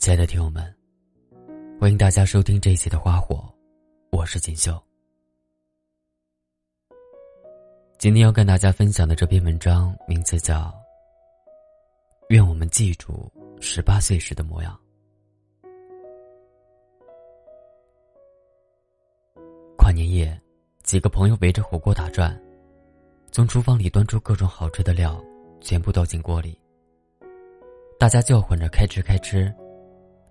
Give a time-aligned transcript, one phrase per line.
[0.00, 0.64] 亲爱的听友们，
[1.78, 3.36] 欢迎大家收听这一期的《花火》，
[4.16, 4.82] 我是锦绣。
[7.98, 10.60] 今天要跟大家分享的这篇文章名字叫
[12.30, 14.74] 《愿我们记住十八岁时的模样》。
[19.76, 20.40] 跨年夜，
[20.82, 22.34] 几个朋友围着火锅打转，
[23.30, 25.22] 从厨房里端出各种好吃的料，
[25.60, 26.58] 全部倒进锅里。
[27.98, 29.54] 大家叫唤着“开吃，开吃”。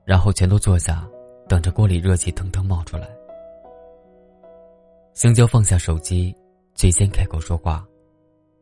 [0.09, 1.07] 然后全都坐下，
[1.47, 3.07] 等着锅里热气腾腾冒出来。
[5.13, 6.35] 香蕉放下手机，
[6.73, 7.85] 最先开口说话：“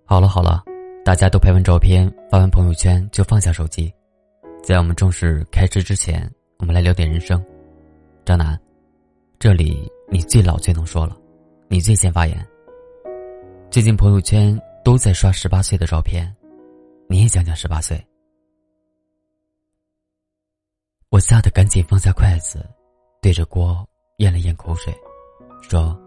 [0.03, 0.61] 好了好了，
[1.05, 3.89] 大家都拍完照片发完朋友圈就放下手机，
[4.61, 6.29] 在我们正式开吃之前，
[6.59, 7.41] 我们来聊点人生。”
[8.25, 8.59] 张楠，
[9.39, 11.15] 这里你最老最能说了，
[11.69, 12.45] 你最先发言。
[13.71, 16.29] 最近朋友圈都在刷十八岁的照片，
[17.07, 18.05] 你也讲讲十八岁。
[21.09, 22.65] 我吓得赶紧放下筷子，
[23.21, 24.93] 对着锅咽了咽口水，
[25.61, 25.97] 说：“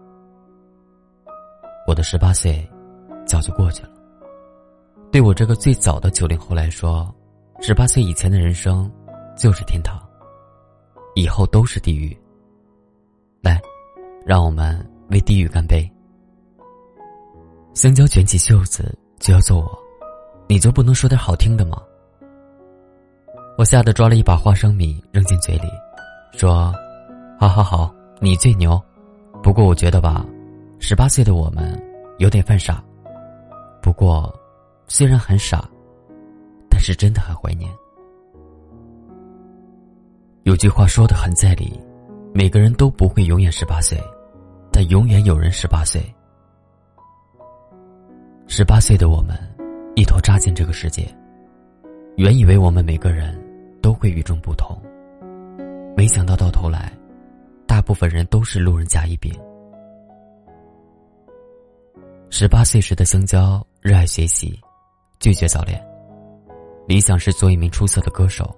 [1.87, 2.69] 我的十八岁
[3.25, 3.89] 早就过去了。
[5.11, 7.13] 对我这个最早的九零后来说，
[7.61, 8.89] 十八岁以前的人生
[9.35, 9.99] 就是天堂，
[11.15, 12.15] 以后都是地狱。
[13.41, 13.59] 来，
[14.23, 15.91] 让我们为地狱干杯！”
[17.73, 19.79] 香蕉卷起袖子就要揍我，
[20.47, 21.81] 你就不能说点好听的吗？
[23.57, 25.67] 我吓得抓了一把花生米扔进嘴里，
[26.33, 26.73] 说
[27.37, 28.81] ：“好好好，你最牛。
[29.43, 30.25] 不过我觉得吧，
[30.79, 31.79] 十八岁的我们
[32.17, 32.83] 有点犯傻。
[33.81, 34.33] 不过，
[34.87, 35.69] 虽然很傻，
[36.69, 37.69] 但是真的很怀念。
[40.43, 41.79] 有句话说的很在理：
[42.33, 44.01] 每个人都不会永远十八岁，
[44.71, 46.01] 但永远有人十八岁。
[48.47, 49.37] 十八岁的我们，
[49.95, 51.07] 一头扎进这个世界，
[52.15, 53.39] 原以为我们每个人。”
[53.81, 54.79] 都会与众不同，
[55.97, 56.91] 没想到到头来，
[57.67, 59.33] 大部分人都是路人甲乙丙。
[62.29, 64.57] 十八岁时的香蕉热爱学习，
[65.19, 65.83] 拒绝早恋，
[66.87, 68.55] 理想是做一名出色的歌手。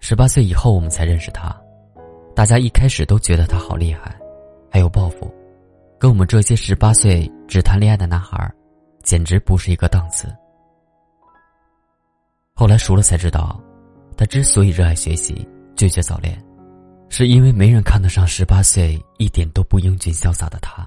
[0.00, 1.54] 十八岁以后，我们才认识他，
[2.34, 4.14] 大家一开始都觉得他好厉害，
[4.70, 5.32] 还有抱负，
[5.98, 8.50] 跟我们这些十八岁只谈恋爱的男孩，
[9.02, 10.28] 简直不是一个档次。
[12.60, 13.58] 后来熟了才知道，
[14.18, 16.38] 他之所以热爱学习、拒绝早恋，
[17.08, 20.86] 是因为没人看得上十八岁一点都不英俊潇洒的他。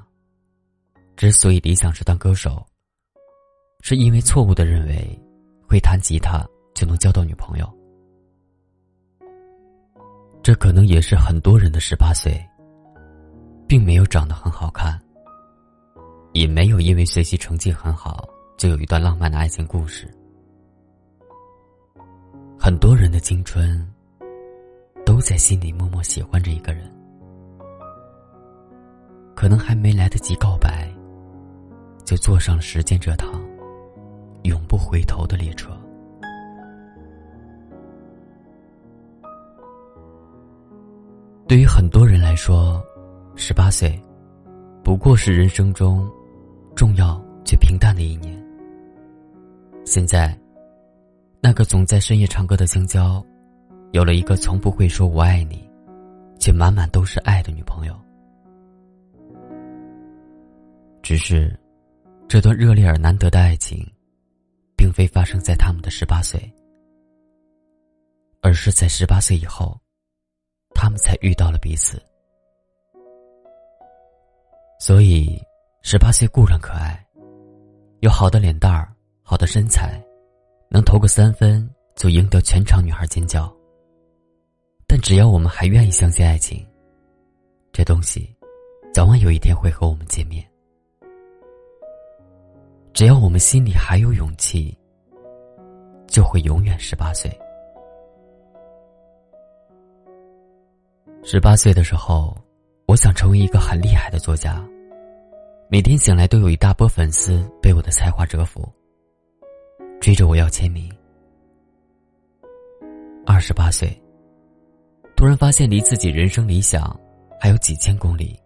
[1.17, 2.63] 之所以理想是当歌手，
[3.81, 5.19] 是因为错误的认为
[5.67, 7.67] 会弹吉他就能交到女朋友。
[10.44, 12.40] 这可能也是很多人的十八岁，
[13.67, 15.01] 并没有长得很好看，
[16.34, 18.29] 也没有因为学习成绩很好
[18.59, 20.07] 就有一段浪漫的爱情故事。
[22.66, 23.85] 很多人的青春，
[25.06, 26.90] 都在心里默默喜欢着一个人，
[29.35, 30.90] 可能还没来得及告白，
[32.06, 33.29] 就坐上了时间这趟
[34.44, 35.72] 永不回头的列车。
[41.46, 42.81] 对于很多人来说，
[43.35, 44.02] 十八岁
[44.85, 46.09] 不过是人生中
[46.78, 48.41] 重要却平淡的一年。
[49.84, 50.34] 现在。
[51.45, 53.21] 那个总在深夜唱歌的香蕉，
[53.91, 55.69] 有了一个从不会说我爱你，
[56.39, 57.93] 却满满都是爱的女朋友。
[61.01, 61.53] 只是，
[62.29, 63.85] 这段热烈而难得的爱情，
[64.77, 66.39] 并非发生在他们的十八岁，
[68.39, 69.77] 而是在十八岁以后，
[70.73, 72.01] 他们才遇到了彼此。
[74.79, 75.37] 所以，
[75.81, 77.05] 十八岁固然可爱，
[77.99, 80.01] 有好的脸蛋儿，好的身材。
[80.73, 83.56] 能投个三分就赢得全场女孩尖叫。
[84.88, 86.66] 但只要我们还愿意相信爱情，
[87.72, 88.35] 这东西
[88.91, 90.44] 早晚有一天会和我们见面。
[92.91, 94.75] 只要我们心里还有勇气，
[96.08, 97.31] 就会永远十八岁。
[101.23, 102.35] 十八岁的时候，
[102.87, 104.67] 我想成为一个很厉害的作家，
[105.70, 108.67] 每天醒来都有一大波粉丝被我的才华折服。
[110.03, 110.94] 追着我要签名。
[113.26, 113.97] 二十八岁，
[115.16, 117.00] 突然发现离自己人生理想
[117.40, 118.38] 还有几千公里，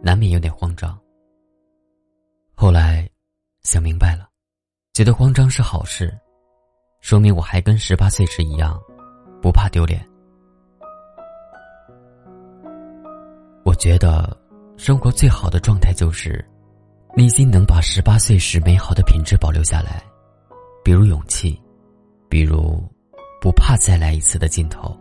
[0.00, 0.96] 难免有点慌张。
[2.54, 3.10] 后来
[3.62, 4.28] 想明白了，
[4.92, 6.16] 觉得慌张是好事，
[7.00, 8.80] 说明我还跟十八岁时一样，
[9.42, 10.00] 不怕丢脸。
[13.64, 14.40] 我觉得
[14.76, 16.48] 生活最好的状态就是，
[17.16, 20.04] 内心能把十八岁时美好的品质保留下来。
[20.82, 21.60] 比如勇气，
[22.28, 22.82] 比如
[23.40, 24.96] 不怕再来一次的尽头。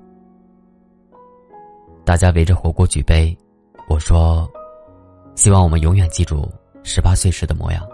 [2.04, 3.38] 大家围着火锅举杯，
[3.90, 4.50] 我说
[5.36, 6.50] ：“希望我们永远记住
[6.84, 7.86] 十八岁时的模样，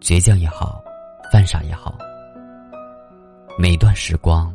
[0.00, 0.82] 倔强也好，
[1.30, 1.96] 犯傻也好，
[3.58, 4.54] 每一段时光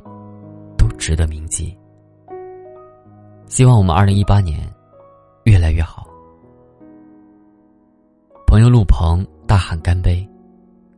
[0.78, 1.78] 都值得铭记。
[3.48, 4.68] 希望我们二零一八年
[5.44, 6.08] 越来越好。”
[8.48, 10.28] 朋友陆鹏大喊干杯，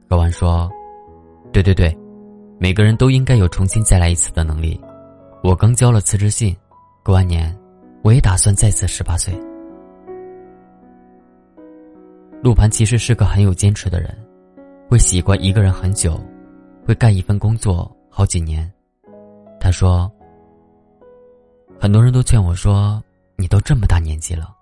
[0.09, 0.71] 喝完说
[1.51, 1.97] ：“对对对，
[2.59, 4.79] 每个人都应该有重新再来一次的能力。
[5.43, 6.55] 我刚交了辞职信。”
[7.03, 7.57] 过完年，
[8.03, 9.33] 我也打算再次十八岁。
[12.43, 14.13] 陆盘其实是个很有坚持的人，
[14.89, 16.19] 会习惯一个人很久，
[16.85, 18.69] 会干一份工作好几年。
[19.57, 20.11] 他说
[21.79, 23.01] ：“很多人都劝我说，
[23.37, 24.53] 你都这么大年纪了，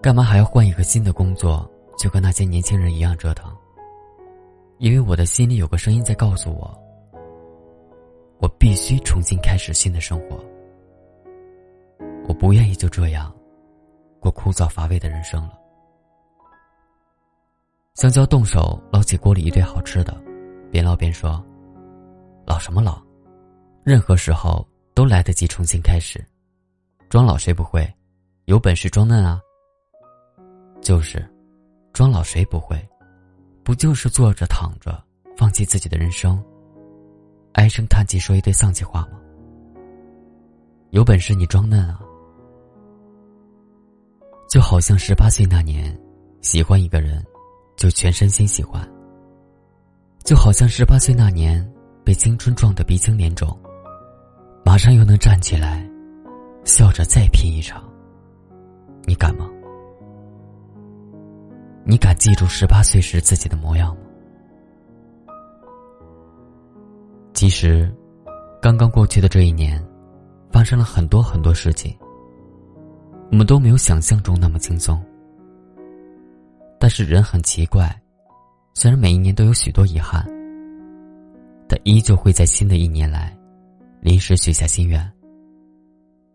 [0.00, 3.54] 干嘛还要换一个新的工作，就跟那些年轻人一样折腾？”
[4.80, 6.74] 因为我的心里有个声音在告诉我，
[8.38, 10.42] 我必须重新开始新的生活。
[12.26, 13.30] 我不愿意就这样
[14.18, 15.58] 过枯燥乏味的人生了。
[17.96, 20.18] 香蕉动手捞起锅里一堆好吃的，
[20.70, 21.44] 边捞边说
[22.46, 23.02] ：“老什么老？
[23.84, 26.24] 任何时候都来得及重新开始。
[27.10, 27.86] 装老谁不会？
[28.46, 29.42] 有本事装嫩啊！
[30.80, 31.22] 就是，
[31.92, 32.82] 装老谁不会？
[33.70, 35.00] 不就是坐着躺着，
[35.36, 36.42] 放弃自己的人生，
[37.52, 39.20] 唉声叹气说一堆丧气话吗？
[40.90, 42.00] 有本事你装嫩啊！”
[44.50, 45.96] 就好像十八岁那年，
[46.40, 47.24] 喜欢一个人，
[47.76, 48.82] 就全身心喜欢。
[50.24, 51.64] 就好像十八岁那年
[52.04, 53.56] 被青春撞得鼻青脸肿，
[54.64, 55.88] 马上又能站起来，
[56.64, 57.88] 笑着再拼一场。
[59.04, 59.48] 你敢吗？
[62.20, 64.02] 记住十八岁时自己的模样吗？
[67.32, 67.90] 其实，
[68.60, 69.82] 刚刚过去的这一年，
[70.52, 71.96] 发生了很多很多事情。
[73.32, 75.02] 我们都没有想象中那么轻松，
[76.78, 77.90] 但是人很奇怪，
[78.74, 80.22] 虽然每一年都有许多遗憾，
[81.66, 83.34] 但依旧会在新的一年来，
[83.98, 85.10] 临时许下心愿，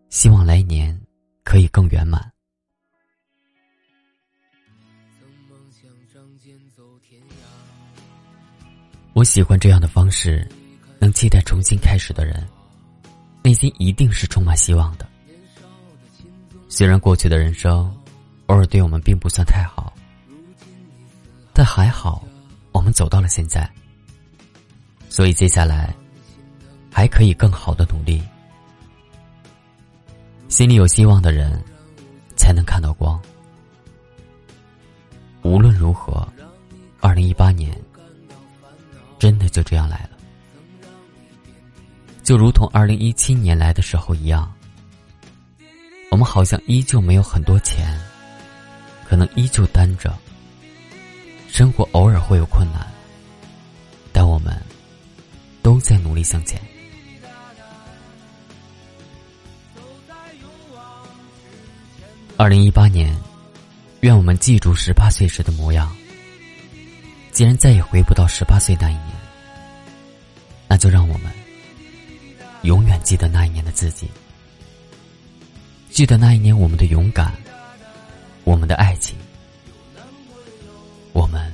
[0.08, 1.00] 希望来年
[1.44, 2.20] 可以更圆满。
[9.16, 10.46] 我喜欢这样的方式，
[10.98, 12.46] 能期待重新开始的人，
[13.42, 15.08] 内心一定是充满希望的。
[16.68, 17.90] 虽然过去的人生，
[18.48, 19.90] 偶尔对我们并不算太好，
[21.54, 22.22] 但还好，
[22.72, 23.66] 我们走到了现在。
[25.08, 25.96] 所以接下来，
[26.92, 28.22] 还可以更好的努力。
[30.48, 31.58] 心里有希望的人，
[32.36, 33.18] 才能看到光。
[35.40, 36.28] 无论如何，
[37.00, 37.74] 二零一八年，
[39.48, 40.10] 就这样来了，
[42.22, 44.52] 就如同二零一七年来的时候一样。
[46.10, 47.98] 我们好像依旧没有很多钱，
[49.06, 50.16] 可能依旧单着。
[51.48, 52.86] 生活偶尔会有困难，
[54.12, 54.54] 但我们
[55.62, 56.60] 都在努力向前。
[62.36, 63.14] 二零一八年，
[64.00, 65.94] 愿我们记住十八岁时的模样。
[67.32, 69.15] 既然再也回不到十八岁那一年，
[70.76, 71.32] 那就让我们
[72.60, 74.10] 永远记得那一年的自己。
[75.88, 77.32] 记得那一年，我们的勇敢，
[78.44, 79.16] 我们的爱情，
[81.14, 81.50] 我们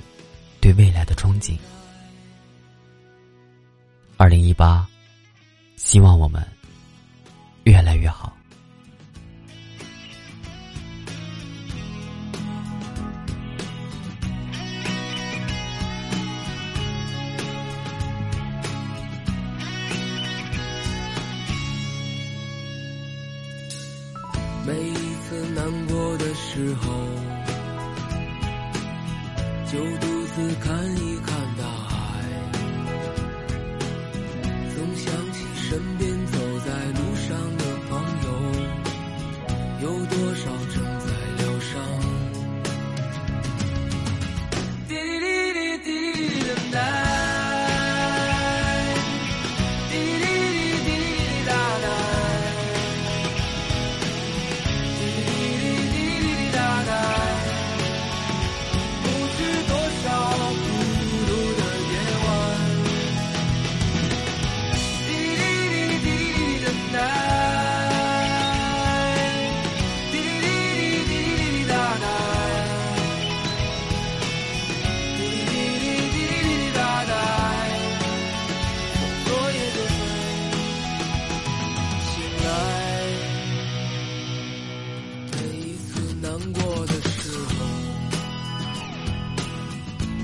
[0.61, 1.57] 对未来的憧憬。
[4.17, 4.85] 二零一八，
[5.77, 6.45] 希望我们
[7.63, 8.37] 越来越好。
[24.65, 26.93] 每一次难过的时候，
[29.67, 31.12] 就独自看一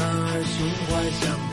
[0.00, 1.49] 男儿胸怀像。